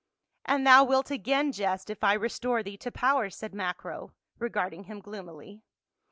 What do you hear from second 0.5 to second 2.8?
thou wilt again jest, if I restore thee